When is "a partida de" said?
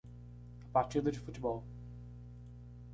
0.63-1.19